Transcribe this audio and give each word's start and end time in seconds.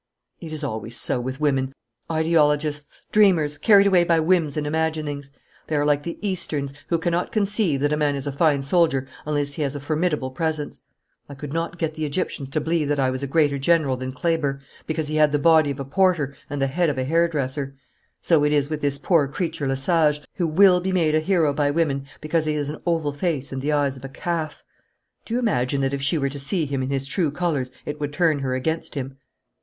'It 0.39 0.51
is 0.51 0.63
always 0.63 0.97
so 0.99 1.19
with 1.19 1.39
women 1.39 1.71
ideologists, 2.11 3.05
dreamers, 3.11 3.59
carried 3.59 3.85
away 3.85 4.03
by 4.03 4.19
whims 4.19 4.57
and 4.57 4.65
imaginings. 4.65 5.29
They 5.67 5.75
are 5.75 5.85
like 5.85 6.01
the 6.01 6.17
Easterns, 6.27 6.73
who 6.87 6.97
cannot 6.97 7.31
conceive 7.31 7.81
that 7.81 7.93
a 7.93 7.97
man 7.97 8.15
is 8.15 8.25
a 8.25 8.31
fine 8.31 8.63
soldier 8.63 9.07
unless 9.27 9.53
he 9.53 9.61
has 9.61 9.75
a 9.75 9.79
formidable 9.79 10.31
presence. 10.31 10.79
I 11.29 11.35
could 11.35 11.53
not 11.53 11.77
get 11.77 11.93
the 11.93 12.03
Egyptians 12.03 12.49
to 12.49 12.59
believe 12.59 12.87
that 12.87 12.99
I 12.99 13.11
was 13.11 13.21
a 13.21 13.27
greater 13.27 13.59
general 13.59 13.95
than 13.95 14.11
Kleber, 14.11 14.59
because 14.87 15.07
he 15.07 15.17
had 15.17 15.31
the 15.31 15.37
body 15.37 15.69
of 15.69 15.79
a 15.79 15.85
porter 15.85 16.35
and 16.49 16.59
the 16.59 16.65
head 16.65 16.89
of 16.89 16.97
a 16.97 17.03
hair 17.03 17.27
dresser. 17.27 17.75
So 18.21 18.43
it 18.43 18.51
is 18.51 18.71
with 18.71 18.81
this 18.81 18.97
poor 18.97 19.27
creature 19.27 19.67
Lesage, 19.67 20.21
who 20.33 20.47
will 20.47 20.81
be 20.81 20.91
made 20.91 21.13
a 21.13 21.19
hero 21.19 21.53
by 21.53 21.69
women 21.69 22.07
because 22.21 22.45
he 22.45 22.55
has 22.55 22.71
an 22.71 22.81
oval 22.87 23.13
face 23.13 23.51
and 23.51 23.61
the 23.61 23.71
eyes 23.71 23.97
of 23.97 24.03
a 24.03 24.09
calf. 24.09 24.63
Do 25.25 25.35
you 25.35 25.39
imagine 25.39 25.81
that 25.81 25.93
if 25.93 26.01
she 26.01 26.17
were 26.17 26.27
to 26.29 26.39
see 26.39 26.65
him 26.65 26.81
in 26.81 26.89
his 26.89 27.05
true 27.05 27.29
colours 27.29 27.71
it 27.85 27.99
would 27.99 28.13
turn 28.13 28.39
her 28.39 28.55
against 28.55 28.95
him?' 28.95 29.17